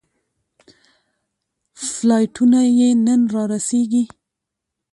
فلایټونه 1.91 2.59
یې 2.77 2.89
نن 3.05 3.21
رارسېږي. 3.33 4.03